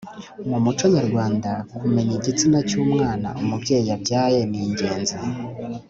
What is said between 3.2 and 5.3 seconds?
umubyeyi yabyaye ni ingenzi